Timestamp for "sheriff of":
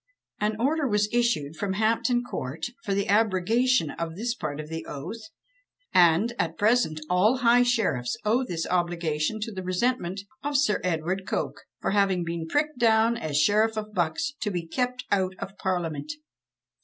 13.39-13.93